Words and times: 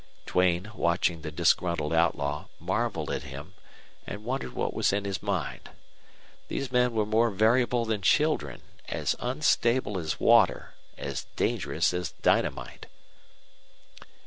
Duane, 0.25 0.71
watching 0.73 1.21
the 1.21 1.29
disgruntled 1.29 1.93
outlaw, 1.93 2.45
marveled 2.59 3.11
at 3.11 3.21
him 3.21 3.53
and 4.07 4.23
wondered 4.25 4.53
what 4.53 4.73
was 4.73 4.91
in 4.91 5.05
his 5.05 5.21
mind. 5.21 5.69
These 6.47 6.71
men 6.71 6.93
were 6.93 7.05
more 7.05 7.29
variable 7.29 7.85
than 7.85 8.01
children, 8.01 8.63
as 8.89 9.15
unstable 9.19 9.99
as 9.99 10.19
water, 10.19 10.73
as 10.97 11.27
dangerous 11.35 11.93
as 11.93 12.13
dynamite. 12.23 12.87